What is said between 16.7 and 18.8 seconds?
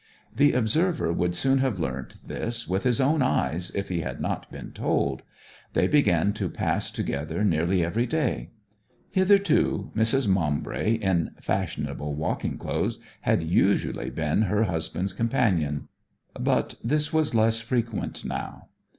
this was less frequent now.